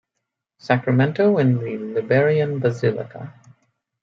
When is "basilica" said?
2.57-3.35